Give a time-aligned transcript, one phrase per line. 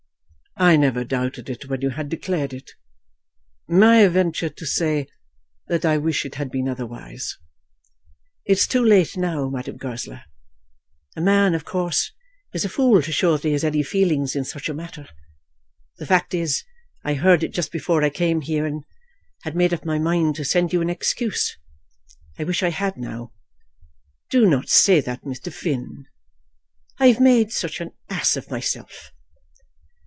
[0.57, 2.71] "I never doubted it when you had declared it.
[3.67, 5.07] May I venture to say
[5.67, 7.37] that I wish it had been otherwise?"
[8.45, 10.23] "It is too late now, Madame Goesler.
[11.15, 12.11] A man of course
[12.53, 15.07] is a fool to show that he has any feelings in such a matter.
[15.97, 16.63] The fact is,
[17.03, 18.83] I heard it just before I came here, and
[19.43, 21.57] had made up my mind to send you an excuse.
[22.37, 23.31] I wish I had now."
[24.29, 25.51] "Do not say that, Mr.
[25.51, 26.05] Finn."
[26.99, 29.11] "I have made such an ass of myself."